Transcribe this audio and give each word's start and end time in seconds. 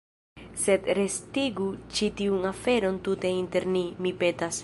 Sed 0.61 0.87
restigu 0.99 1.67
ĉi 1.99 2.09
tiun 2.21 2.49
aferon 2.53 2.99
tute 3.09 3.35
inter 3.43 3.69
ni, 3.77 3.85
mi 4.07 4.17
petas. 4.25 4.59